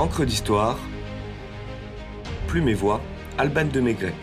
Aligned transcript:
Encre 0.00 0.24
d'histoire, 0.24 0.78
Plume 2.46 2.70
et 2.70 2.74
Voix, 2.74 3.02
Alban 3.36 3.66
de 3.66 3.80
Maigret. 3.80 4.14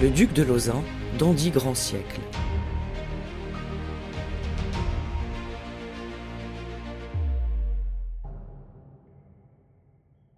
Le 0.00 0.08
duc 0.08 0.32
de 0.32 0.42
Lausanne, 0.42 0.82
dandy 1.18 1.50
grand 1.50 1.74
siècle. 1.74 2.18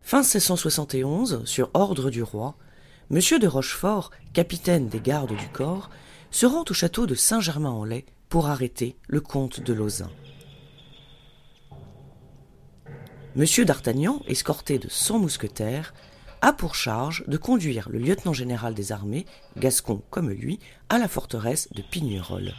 Fin 0.01 0.23
1671, 0.23 1.45
sur 1.45 1.71
ordre 1.73 2.11
du 2.11 2.25
roi, 2.25 2.57
M. 3.13 3.21
de 3.39 3.47
Rochefort, 3.47 4.11
capitaine 4.33 4.89
des 4.89 4.99
gardes 4.99 5.37
du 5.37 5.49
corps, 5.53 5.89
se 6.31 6.47
rend 6.47 6.65
au 6.69 6.75
château 6.75 7.07
de 7.07 7.15
Saint-Germain-en-Laye 7.15 8.05
pour 8.29 8.49
arrêter 8.49 8.97
le 9.09 9.21
comte 9.21 9.61
de 9.61 9.73
Lausanne. 9.73 10.11
M. 13.37 13.45
d'Artagnan, 13.65 14.23
escorté 14.27 14.79
de 14.79 14.89
cent 14.89 15.19
mousquetaires, 15.19 15.95
a 16.43 16.53
pour 16.53 16.75
charge 16.75 17.25
de 17.27 17.37
conduire 17.37 17.89
le 17.91 17.99
lieutenant 17.99 18.33
général 18.33 18.75
des 18.75 18.93
armées, 18.93 19.27
gascon 19.57 20.03
comme 20.11 20.31
lui, 20.31 20.59
à 20.89 20.99
la 20.99 21.09
forteresse 21.09 21.69
de 21.73 21.83
Pignerol. 21.83 22.55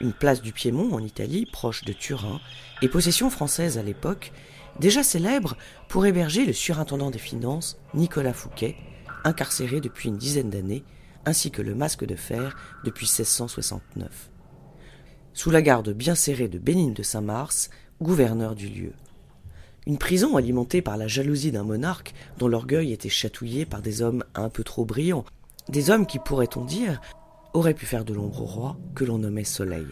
Une 0.00 0.12
place 0.12 0.42
du 0.42 0.52
Piémont 0.52 0.92
en 0.92 1.02
Italie, 1.02 1.46
proche 1.46 1.84
de 1.84 1.92
Turin, 1.92 2.40
et 2.82 2.88
possession 2.88 3.30
française 3.30 3.78
à 3.78 3.82
l'époque, 3.82 4.32
déjà 4.80 5.02
célèbre 5.02 5.56
pour 5.88 6.06
héberger 6.06 6.44
le 6.44 6.52
surintendant 6.52 7.10
des 7.10 7.18
finances, 7.18 7.78
Nicolas 7.94 8.32
Fouquet, 8.32 8.76
incarcéré 9.24 9.80
depuis 9.80 10.08
une 10.08 10.18
dizaine 10.18 10.50
d'années, 10.50 10.84
ainsi 11.24 11.50
que 11.50 11.62
le 11.62 11.74
masque 11.74 12.04
de 12.04 12.16
fer 12.16 12.56
depuis 12.84 13.06
1669. 13.06 14.30
Sous 15.34 15.50
la 15.50 15.62
garde 15.62 15.90
bien 15.90 16.14
serrée 16.14 16.48
de 16.48 16.58
Bénigne 16.58 16.92
de 16.92 17.02
Saint-Mars, 17.02 17.70
gouverneur 18.00 18.54
du 18.54 18.68
lieu. 18.68 18.92
Une 19.86 19.98
prison 19.98 20.36
alimentée 20.36 20.82
par 20.82 20.96
la 20.96 21.08
jalousie 21.08 21.52
d'un 21.52 21.64
monarque 21.64 22.14
dont 22.38 22.48
l'orgueil 22.48 22.92
était 22.92 23.08
chatouillé 23.08 23.66
par 23.66 23.82
des 23.82 24.02
hommes 24.02 24.24
un 24.34 24.48
peu 24.48 24.62
trop 24.62 24.84
brillants, 24.84 25.24
des 25.68 25.90
hommes 25.90 26.06
qui, 26.06 26.18
pourrait-on 26.18 26.64
dire, 26.64 27.00
auraient 27.54 27.74
pu 27.74 27.86
faire 27.86 28.04
de 28.04 28.14
l'ombre 28.14 28.42
au 28.42 28.46
roi 28.46 28.76
que 28.94 29.04
l'on 29.04 29.18
nommait 29.18 29.44
Soleil. 29.44 29.86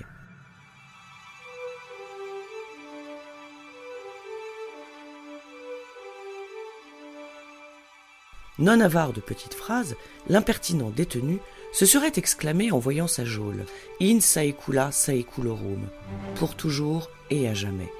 Non 8.60 8.78
avare 8.80 9.14
de 9.14 9.20
petites 9.20 9.54
phrases, 9.54 9.96
l'impertinent 10.28 10.90
détenu 10.90 11.38
se 11.72 11.86
serait 11.86 12.12
exclamé 12.16 12.70
en 12.70 12.78
voyant 12.78 13.06
sa 13.06 13.24
geôle 13.24 13.64
In 14.02 14.20
saecula 14.20 14.92
saeculorum, 14.92 15.88
pour 16.34 16.54
toujours 16.54 17.10
et 17.30 17.48
à 17.48 17.54
jamais. 17.54 17.90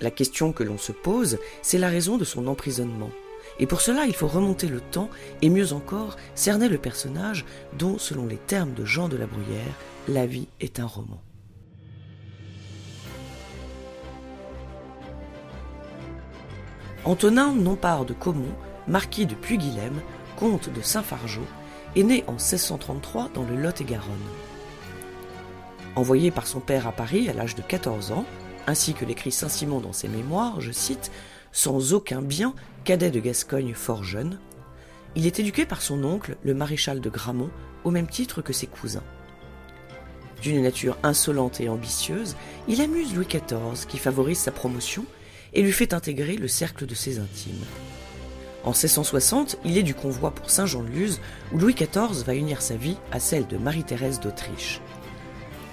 La 0.00 0.10
question 0.10 0.52
que 0.52 0.64
l'on 0.64 0.78
se 0.78 0.92
pose, 0.92 1.38
c'est 1.60 1.76
la 1.76 1.90
raison 1.90 2.16
de 2.16 2.24
son 2.24 2.46
emprisonnement. 2.46 3.10
Et 3.58 3.66
pour 3.66 3.82
cela, 3.82 4.06
il 4.06 4.14
faut 4.14 4.26
remonter 4.26 4.68
le 4.68 4.80
temps 4.80 5.10
et 5.42 5.50
mieux 5.50 5.74
encore, 5.74 6.16
cerner 6.34 6.70
le 6.70 6.78
personnage 6.78 7.44
dont, 7.78 7.98
selon 7.98 8.26
les 8.26 8.38
termes 8.38 8.72
de 8.72 8.86
Jean 8.86 9.10
de 9.10 9.18
la 9.18 9.26
Bruyère, 9.26 9.74
la 10.08 10.24
vie 10.24 10.48
est 10.60 10.80
un 10.80 10.86
roman. 10.86 11.20
Antonin 17.04 17.52
Nompard 17.54 18.06
de 18.06 18.14
Caumont 18.14 18.54
marquis 18.90 19.24
de 19.24 19.36
Puy-Guilhem, 19.36 20.02
comte 20.36 20.68
de 20.68 20.82
Saint-Fargeau, 20.82 21.46
est 21.94 22.02
né 22.02 22.24
en 22.26 22.32
1633 22.32 23.30
dans 23.32 23.44
le 23.44 23.54
Lot-et-Garonne. 23.54 24.10
Envoyé 25.94 26.30
par 26.30 26.46
son 26.46 26.60
père 26.60 26.86
à 26.86 26.92
Paris 26.92 27.28
à 27.28 27.32
l'âge 27.32 27.54
de 27.54 27.62
14 27.62 28.10
ans, 28.10 28.26
ainsi 28.66 28.92
que 28.92 29.04
l'écrit 29.04 29.32
Saint-Simon 29.32 29.80
dans 29.80 29.92
ses 29.92 30.08
mémoires, 30.08 30.60
je 30.60 30.72
cite, 30.72 31.12
sans 31.52 31.94
aucun 31.94 32.20
bien, 32.20 32.52
cadet 32.84 33.10
de 33.10 33.20
Gascogne 33.20 33.74
fort 33.74 34.02
jeune, 34.02 34.38
il 35.16 35.26
est 35.26 35.38
éduqué 35.38 35.66
par 35.66 35.82
son 35.82 36.02
oncle, 36.04 36.36
le 36.42 36.54
maréchal 36.54 37.00
de 37.00 37.10
Gramont, 37.10 37.50
au 37.84 37.90
même 37.90 38.08
titre 38.08 38.42
que 38.42 38.52
ses 38.52 38.66
cousins. 38.66 39.04
D'une 40.42 40.62
nature 40.62 40.98
insolente 41.02 41.60
et 41.60 41.68
ambitieuse, 41.68 42.36
il 42.66 42.80
amuse 42.80 43.14
Louis 43.14 43.26
XIV, 43.26 43.86
qui 43.88 43.98
favorise 43.98 44.38
sa 44.38 44.52
promotion 44.52 45.04
et 45.52 45.62
lui 45.62 45.72
fait 45.72 45.94
intégrer 45.94 46.36
le 46.36 46.48
cercle 46.48 46.86
de 46.86 46.94
ses 46.94 47.18
intimes. 47.18 47.64
En 48.62 48.70
1660, 48.70 49.56
il 49.64 49.78
est 49.78 49.82
du 49.82 49.94
convoi 49.94 50.32
pour 50.32 50.50
Saint-Jean-de-Luz, 50.50 51.20
où 51.52 51.58
Louis 51.58 51.74
XIV 51.74 52.24
va 52.26 52.34
unir 52.34 52.60
sa 52.60 52.76
vie 52.76 52.98
à 53.10 53.18
celle 53.18 53.46
de 53.46 53.56
Marie-Thérèse 53.56 54.20
d'Autriche. 54.20 54.82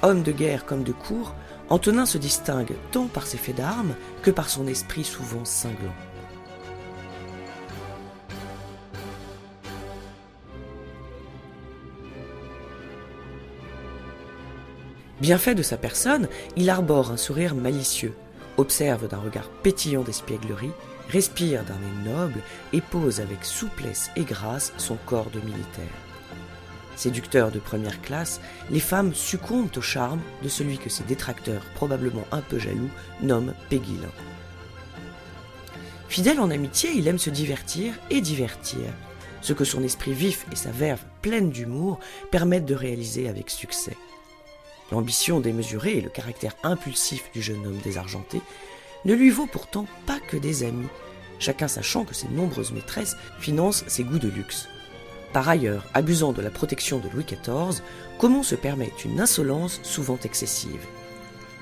Homme 0.04 0.24
de 0.24 0.32
guerre 0.32 0.66
comme 0.66 0.84
de 0.84 0.94
cour, 0.94 1.36
Antonin 1.70 2.06
se 2.06 2.18
distingue 2.18 2.76
tant 2.92 3.08
par 3.08 3.28
ses 3.28 3.38
faits 3.38 3.58
d'armes 3.58 3.94
que 4.22 4.32
par 4.32 4.50
son 4.50 4.68
esprit 4.68 5.04
souvent 5.04 5.44
cinglant. 5.44 5.94
Bien 15.20 15.38
fait 15.38 15.56
de 15.56 15.64
sa 15.64 15.78
personne, 15.78 16.30
il 16.56 16.70
arbore 16.70 17.12
un 17.12 17.18
sourire 17.18 17.56
malicieux, 17.56 18.14
observe 18.56 19.10
d'un 19.10 19.18
regard 19.18 19.50
pétillant 19.50 20.04
d'espièglerie 20.04 20.72
respire 21.10 21.64
d'un 21.64 21.76
nez 21.76 22.12
noble 22.12 22.42
et 22.74 22.82
pose 22.82 23.22
avec 23.22 23.44
souplesse 23.44 24.12
et 24.16 24.24
grâce 24.24 24.74
son 24.78 24.96
corps 25.06 25.30
de 25.30 25.40
militaire. 25.40 25.86
Séducteur 26.96 27.52
de 27.52 27.60
première 27.60 28.02
classe, 28.02 28.42
les 28.72 28.80
femmes 28.80 29.14
succombent 29.14 29.76
au 29.78 29.82
charme 29.82 30.20
de 30.42 30.50
celui 30.50 30.80
que 30.80 30.90
ses 30.90 31.04
détracteurs, 31.04 31.64
probablement 31.76 32.26
un 32.32 32.42
peu 32.42 32.58
jaloux, 32.58 32.90
nomment 33.22 33.54
Péguilin. 33.70 34.12
Fidèle 36.10 36.40
en 36.40 36.50
amitié, 36.50 36.92
il 36.96 37.08
aime 37.08 37.20
se 37.20 37.30
divertir 37.30 37.94
et 38.10 38.22
divertir, 38.22 38.80
ce 39.42 39.54
que 39.54 39.66
son 39.66 39.84
esprit 39.84 40.14
vif 40.14 40.48
et 40.52 40.56
sa 40.56 40.72
verve 40.72 41.04
pleine 41.22 41.52
d'humour 41.52 42.00
permettent 42.32 42.66
de 42.66 42.74
réaliser 42.74 43.30
avec 43.30 43.52
succès. 43.52 43.96
L'ambition 44.92 45.40
démesurée 45.40 45.98
et 45.98 46.02
le 46.02 46.10
caractère 46.10 46.56
impulsif 46.64 47.30
du 47.34 47.42
jeune 47.42 47.66
homme 47.66 47.80
désargenté 47.84 48.42
ne 49.08 49.16
lui 49.16 49.30
vaut 49.30 49.48
pourtant 49.48 49.88
pas 50.06 50.20
que 50.20 50.38
des 50.38 50.64
amis, 50.64 50.90
chacun 51.40 51.68
sachant 51.68 52.04
que 52.04 52.14
ses 52.14 52.28
nombreuses 52.28 52.74
maîtresses 52.74 53.16
financent 53.40 53.86
ses 53.88 54.04
goûts 54.04 54.20
de 54.20 54.28
luxe. 54.28 54.68
Par 55.32 55.48
ailleurs, 55.48 55.86
abusant 55.94 56.34
de 56.34 56.42
la 56.42 56.52
protection 56.52 57.00
de 57.00 57.10
Louis 57.10 57.24
XIV, 57.24 57.82
comment 58.20 58.44
se 58.44 58.56
permet 58.56 58.92
une 59.06 59.22
insolence 59.22 59.80
souvent 59.82 60.20
excessive? 60.24 60.86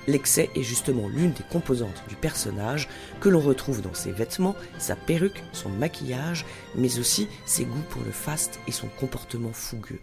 L'excès 0.07 0.50
est 0.55 0.63
justement 0.63 1.07
l'une 1.07 1.34
des 1.34 1.44
composantes 1.51 2.03
du 2.07 2.16
personnage 2.16 2.89
que 3.22 3.29
l'on 3.29 3.39
retrouve 3.39 3.81
dans 3.81 3.94
ses 3.94 4.11
vêtements, 4.11 4.55
sa 4.78 4.95
perruque, 4.95 5.44
son 5.51 5.69
maquillage, 5.69 6.45
mais 6.75 7.00
aussi 7.00 7.28
ses 7.45 7.66
goûts 7.66 7.85
pour 7.89 8.03
le 8.03 8.11
faste 8.11 8.59
et 8.67 8.72
son 8.72 8.88
comportement 9.00 9.53
fougueux. 9.53 10.00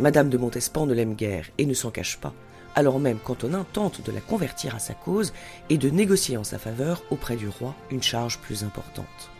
Madame 0.00 0.28
de 0.28 0.38
Montespan 0.38 0.86
ne 0.86 0.94
l'aime 0.94 1.14
guère 1.14 1.46
et 1.58 1.66
ne 1.66 1.74
s'en 1.74 1.90
cache 1.90 2.18
pas 2.18 2.34
alors 2.76 3.00
même 3.00 3.18
qu'Antonin 3.18 3.66
tente 3.72 4.02
de 4.02 4.12
la 4.12 4.20
convertir 4.20 4.76
à 4.76 4.78
sa 4.78 4.94
cause 4.94 5.32
et 5.70 5.78
de 5.78 5.90
négocier 5.90 6.36
en 6.36 6.44
sa 6.44 6.58
faveur 6.58 7.02
auprès 7.10 7.36
du 7.36 7.48
roi 7.48 7.74
une 7.90 8.02
charge 8.02 8.38
plus 8.38 8.62
importante. 8.62 9.30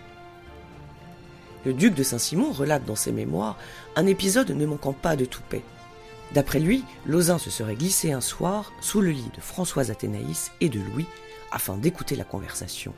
Le 1.66 1.74
duc 1.74 1.94
de 1.94 2.02
Saint-Simon 2.02 2.50
relate 2.50 2.86
dans 2.86 2.96
ses 2.96 3.12
mémoires 3.12 3.58
un 3.94 4.06
épisode 4.06 4.50
ne 4.50 4.66
manquant 4.66 4.94
pas 4.94 5.16
de 5.16 5.26
toupet. 5.26 5.62
D'après 6.32 6.58
lui, 6.58 6.82
Lausanne 7.04 7.38
se 7.38 7.50
serait 7.50 7.76
glissé 7.76 8.10
un 8.10 8.20
soir 8.20 8.72
sous 8.80 9.00
le 9.00 9.10
lit 9.10 9.30
de 9.36 9.40
Françoise 9.40 9.90
Athénaïs 9.90 10.50
et 10.60 10.70
de 10.70 10.80
Louis 10.80 11.06
afin 11.52 11.76
d'écouter 11.76 12.16
la 12.16 12.24
conversation 12.24 12.94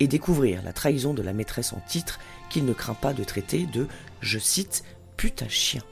et 0.00 0.08
découvrir 0.08 0.62
la 0.62 0.72
trahison 0.72 1.12
de 1.12 1.22
la 1.22 1.34
maîtresse 1.34 1.72
en 1.72 1.80
titre 1.86 2.18
qu'il 2.48 2.64
ne 2.64 2.72
craint 2.72 2.94
pas 2.94 3.12
de 3.12 3.22
traiter 3.22 3.66
de, 3.66 3.86
je 4.20 4.38
cite, 4.38 4.82
putain 5.16 5.48
chien. 5.48 5.82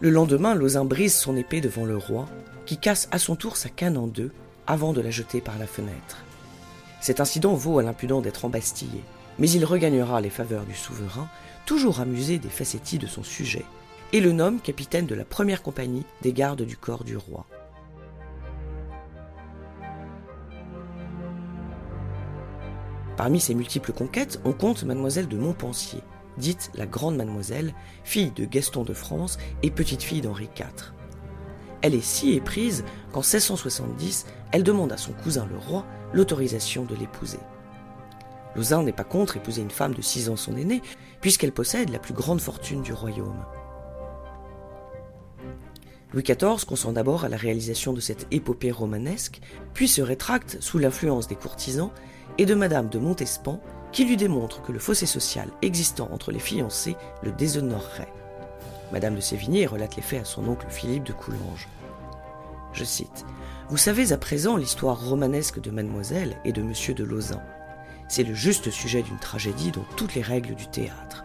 Le 0.00 0.10
lendemain, 0.10 0.54
Lausanne 0.54 0.86
brise 0.86 1.16
son 1.16 1.36
épée 1.36 1.60
devant 1.60 1.84
le 1.84 1.96
roi 1.96 2.26
qui 2.66 2.78
casse 2.78 3.08
à 3.10 3.18
son 3.18 3.34
tour 3.34 3.56
sa 3.56 3.68
canne 3.68 3.96
en 3.96 4.06
deux 4.06 4.30
avant 4.68 4.92
de 4.92 5.00
la 5.00 5.10
jeter 5.10 5.40
par 5.40 5.58
la 5.58 5.66
fenêtre. 5.66 6.22
Cet 7.00 7.20
incident 7.20 7.54
vaut 7.54 7.80
à 7.80 7.82
l'impudent 7.82 8.20
d'être 8.20 8.44
embastillé, 8.44 9.02
mais 9.40 9.50
il 9.50 9.64
regagnera 9.64 10.20
les 10.20 10.30
faveurs 10.30 10.66
du 10.66 10.74
souverain, 10.74 11.28
toujours 11.66 12.00
amusé 12.00 12.38
des 12.38 12.48
facéties 12.48 12.98
de 12.98 13.08
son 13.08 13.24
sujet, 13.24 13.64
et 14.12 14.20
le 14.20 14.30
nomme 14.30 14.60
capitaine 14.60 15.06
de 15.06 15.16
la 15.16 15.24
première 15.24 15.62
compagnie 15.62 16.04
des 16.22 16.32
gardes 16.32 16.62
du 16.62 16.76
corps 16.76 17.02
du 17.02 17.16
roi. 17.16 17.46
Parmi 23.16 23.40
ses 23.40 23.54
multiples 23.54 23.92
conquêtes, 23.92 24.40
on 24.44 24.52
compte 24.52 24.84
mademoiselle 24.84 25.26
de 25.26 25.36
Montpensier, 25.36 26.02
dite 26.38 26.70
la 26.74 26.86
Grande 26.86 27.16
Mademoiselle, 27.16 27.74
fille 28.04 28.30
de 28.30 28.44
Gaston 28.44 28.84
de 28.84 28.94
France 28.94 29.38
et 29.62 29.70
petite-fille 29.70 30.20
d'Henri 30.20 30.48
IV. 30.58 30.92
Elle 31.82 31.94
est 31.94 32.04
si 32.04 32.32
éprise 32.32 32.84
qu'en 33.12 33.20
1670, 33.20 34.26
elle 34.52 34.62
demande 34.62 34.92
à 34.92 34.96
son 34.96 35.12
cousin 35.12 35.46
le 35.50 35.58
roi 35.58 35.84
l'autorisation 36.12 36.84
de 36.84 36.94
l'épouser. 36.94 37.38
Lausanne 38.56 38.86
n'est 38.86 38.92
pas 38.92 39.04
contre 39.04 39.36
épouser 39.36 39.62
une 39.62 39.70
femme 39.70 39.94
de 39.94 40.02
6 40.02 40.30
ans 40.30 40.36
son 40.36 40.56
aînée, 40.56 40.82
puisqu'elle 41.20 41.52
possède 41.52 41.90
la 41.90 41.98
plus 41.98 42.14
grande 42.14 42.40
fortune 42.40 42.82
du 42.82 42.92
royaume. 42.92 43.44
Louis 46.12 46.22
XIV 46.22 46.64
consent 46.66 46.92
d'abord 46.92 47.24
à 47.24 47.28
la 47.28 47.36
réalisation 47.36 47.92
de 47.92 48.00
cette 48.00 48.26
épopée 48.30 48.70
romanesque, 48.70 49.40
puis 49.74 49.88
se 49.88 50.00
rétracte 50.00 50.56
sous 50.60 50.78
l'influence 50.78 51.28
des 51.28 51.36
courtisans 51.36 51.92
et 52.38 52.46
de 52.46 52.54
Madame 52.54 52.88
de 52.88 52.98
Montespan, 52.98 53.60
qui 53.92 54.04
lui 54.04 54.16
démontre 54.16 54.62
que 54.62 54.72
le 54.72 54.78
fossé 54.78 55.06
social 55.06 55.48
existant 55.62 56.08
entre 56.12 56.32
les 56.32 56.38
fiancés 56.38 56.96
le 57.22 57.32
déshonorerait. 57.32 58.12
Madame 58.92 59.16
de 59.16 59.20
Sévigné 59.20 59.66
relate 59.66 59.96
les 59.96 60.02
faits 60.02 60.22
à 60.22 60.24
son 60.24 60.48
oncle 60.48 60.66
Philippe 60.70 61.04
de 61.04 61.12
Coulanges. 61.12 61.68
Je 62.72 62.84
cite 62.84 63.24
Vous 63.68 63.76
savez 63.76 64.12
à 64.12 64.18
présent 64.18 64.56
l'histoire 64.56 65.08
romanesque 65.08 65.60
de 65.60 65.70
Mademoiselle 65.70 66.36
et 66.44 66.52
de 66.52 66.62
Monsieur 66.62 66.94
de 66.94 67.04
Lausanne. 67.04 67.42
C'est 68.08 68.24
le 68.24 68.34
juste 68.34 68.70
sujet 68.70 69.02
d'une 69.02 69.18
tragédie 69.18 69.70
dont 69.70 69.84
toutes 69.96 70.14
les 70.14 70.22
règles 70.22 70.54
du 70.54 70.66
théâtre. 70.68 71.24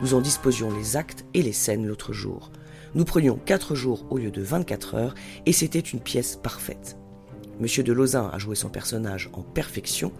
Nous 0.00 0.14
en 0.14 0.20
disposions 0.20 0.70
les 0.70 0.96
actes 0.96 1.24
et 1.34 1.42
les 1.42 1.52
scènes 1.52 1.86
l'autre 1.86 2.12
jour. 2.12 2.50
Nous 2.94 3.04
prenions 3.04 3.38
quatre 3.44 3.74
jours 3.74 4.04
au 4.10 4.18
lieu 4.18 4.30
de 4.30 4.42
24 4.42 4.94
heures 4.94 5.14
et 5.46 5.52
c'était 5.52 5.78
une 5.78 6.00
pièce 6.00 6.36
parfaite. 6.36 6.96
Monsieur 7.60 7.82
de 7.82 7.92
Lausanne 7.92 8.30
a 8.32 8.38
joué 8.38 8.56
son 8.56 8.68
personnage 8.68 9.30
en 9.32 9.42
perfection, 9.42 10.12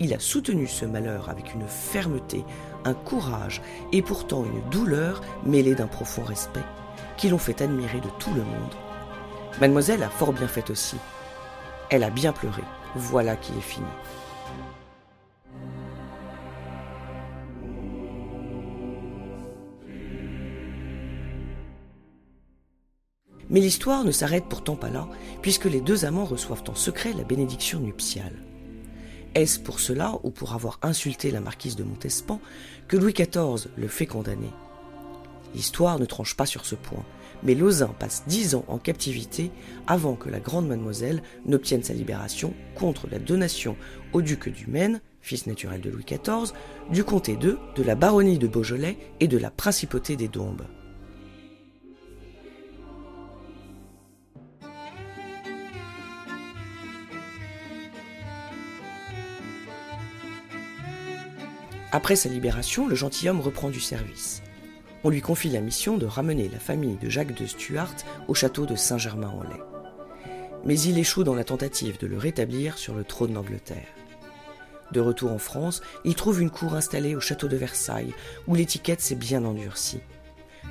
il 0.00 0.12
a 0.14 0.18
soutenu 0.18 0.66
ce 0.66 0.84
malheur 0.84 1.28
avec 1.30 1.54
une 1.54 1.66
fermeté, 1.66 2.44
un 2.84 2.94
courage 2.94 3.62
et 3.92 4.02
pourtant 4.02 4.44
une 4.44 4.68
douleur 4.70 5.22
mêlée 5.44 5.74
d'un 5.74 5.86
profond 5.86 6.22
respect 6.22 6.64
qui 7.16 7.28
l'ont 7.28 7.38
fait 7.38 7.62
admirer 7.62 8.00
de 8.00 8.10
tout 8.18 8.32
le 8.34 8.42
monde. 8.42 8.74
Mademoiselle 9.60 10.02
a 10.02 10.10
fort 10.10 10.32
bien 10.32 10.48
fait 10.48 10.70
aussi. 10.70 10.96
Elle 11.90 12.04
a 12.04 12.10
bien 12.10 12.32
pleuré. 12.32 12.62
Voilà 12.94 13.36
qui 13.36 13.52
est 13.52 13.60
fini. 13.60 13.86
Mais 23.48 23.60
l'histoire 23.60 24.04
ne 24.04 24.10
s'arrête 24.10 24.46
pourtant 24.48 24.74
pas 24.74 24.90
là, 24.90 25.08
puisque 25.40 25.66
les 25.66 25.80
deux 25.80 26.04
amants 26.04 26.24
reçoivent 26.24 26.64
en 26.68 26.74
secret 26.74 27.12
la 27.16 27.22
bénédiction 27.22 27.78
nuptiale. 27.78 28.34
Est-ce 29.36 29.60
pour 29.60 29.80
cela, 29.80 30.18
ou 30.22 30.30
pour 30.30 30.54
avoir 30.54 30.78
insulté 30.80 31.30
la 31.30 31.42
marquise 31.42 31.76
de 31.76 31.84
Montespan, 31.84 32.40
que 32.88 32.96
Louis 32.96 33.12
XIV 33.12 33.68
le 33.76 33.86
fait 33.86 34.06
condamner? 34.06 34.48
L'histoire 35.54 35.98
ne 35.98 36.06
tranche 36.06 36.34
pas 36.34 36.46
sur 36.46 36.64
ce 36.64 36.74
point, 36.74 37.04
mais 37.42 37.54
Lausanne 37.54 37.92
passe 37.98 38.22
dix 38.26 38.54
ans 38.54 38.64
en 38.66 38.78
captivité 38.78 39.50
avant 39.86 40.14
que 40.14 40.30
la 40.30 40.40
grande 40.40 40.66
mademoiselle 40.66 41.22
n'obtienne 41.44 41.82
sa 41.82 41.92
libération 41.92 42.54
contre 42.76 43.08
la 43.10 43.18
donation 43.18 43.76
au 44.14 44.22
duc 44.22 44.48
du 44.48 44.68
Maine, 44.68 45.02
fils 45.20 45.46
naturel 45.46 45.82
de 45.82 45.90
Louis 45.90 46.06
XIV, 46.06 46.54
du 46.90 47.04
comté 47.04 47.36
d'Eu, 47.36 47.58
de 47.74 47.82
la 47.82 47.94
baronnie 47.94 48.38
de 48.38 48.48
Beaujolais 48.48 48.96
et 49.20 49.28
de 49.28 49.36
la 49.36 49.50
principauté 49.50 50.16
des 50.16 50.28
Dombes. 50.28 50.64
Après 61.92 62.16
sa 62.16 62.28
libération, 62.28 62.88
le 62.88 62.96
gentilhomme 62.96 63.40
reprend 63.40 63.70
du 63.70 63.80
service. 63.80 64.42
On 65.04 65.10
lui 65.10 65.20
confie 65.20 65.50
la 65.50 65.60
mission 65.60 65.98
de 65.98 66.06
ramener 66.06 66.48
la 66.48 66.58
famille 66.58 66.96
de 66.96 67.08
Jacques 67.08 67.38
de 67.38 67.46
Stuart 67.46 67.94
au 68.26 68.34
château 68.34 68.66
de 68.66 68.74
Saint-Germain-en-Laye. 68.74 69.62
Mais 70.64 70.78
il 70.80 70.98
échoue 70.98 71.22
dans 71.22 71.36
la 71.36 71.44
tentative 71.44 71.98
de 71.98 72.08
le 72.08 72.18
rétablir 72.18 72.76
sur 72.76 72.94
le 72.94 73.04
trône 73.04 73.34
d'Angleterre. 73.34 73.86
De 74.90 75.00
retour 75.00 75.30
en 75.30 75.38
France, 75.38 75.80
il 76.04 76.16
trouve 76.16 76.40
une 76.40 76.50
cour 76.50 76.74
installée 76.74 77.14
au 77.14 77.20
château 77.20 77.46
de 77.46 77.56
Versailles, 77.56 78.14
où 78.48 78.56
l'étiquette 78.56 79.00
s'est 79.00 79.14
bien 79.14 79.44
endurcie. 79.44 80.00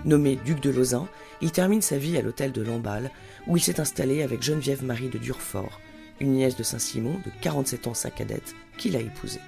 Nommé 0.03 0.38
duc 0.44 0.59
de 0.59 0.69
Lausanne, 0.69 1.07
il 1.41 1.51
termine 1.51 1.81
sa 1.81 1.97
vie 1.97 2.17
à 2.17 2.21
l'hôtel 2.21 2.51
de 2.51 2.62
Lamballe, 2.62 3.12
où 3.47 3.56
il 3.56 3.63
s'est 3.63 3.79
installé 3.79 4.21
avec 4.21 4.41
Geneviève 4.44 4.83
Marie 4.83 5.09
de 5.09 5.17
Durfort, 5.17 5.79
une 6.19 6.33
nièce 6.33 6.57
de 6.57 6.63
Saint-Simon 6.63 7.19
de 7.25 7.31
47 7.41 7.88
ans 7.88 7.94
sa 7.94 8.12
cadette, 8.12 8.53
qu'il 8.77 8.97
a 8.97 9.00
épousée. 9.00 9.39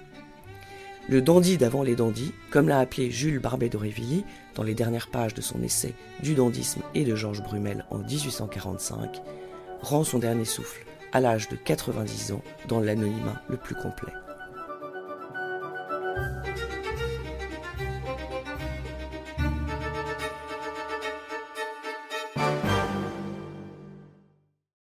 Le 1.09 1.21
dandy 1.21 1.57
d'avant 1.57 1.83
les 1.83 1.95
dandys, 1.95 2.33
comme 2.51 2.67
l'a 2.67 2.79
appelé 2.79 3.11
Jules 3.11 3.39
Barbet 3.39 3.69
d'Aurevilly 3.69 4.25
dans 4.55 4.63
les 4.63 4.73
dernières 4.73 5.07
pages 5.07 5.33
de 5.33 5.39
son 5.39 5.63
essai 5.63 5.93
Du 6.21 6.35
dandysme 6.35 6.81
et 6.95 7.05
de 7.05 7.15
Georges 7.15 7.41
Brumel 7.41 7.85
en 7.91 7.99
1845, 7.99 9.21
rend 9.81 10.03
son 10.03 10.19
dernier 10.19 10.43
souffle 10.43 10.85
à 11.13 11.21
l'âge 11.21 11.47
de 11.47 11.55
90 11.55 12.33
ans 12.33 12.41
dans 12.67 12.81
l'anonymat 12.81 13.41
le 13.47 13.55
plus 13.55 13.75
complet. 13.75 14.11